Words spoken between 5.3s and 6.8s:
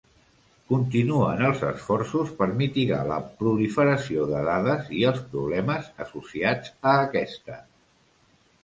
problemes associats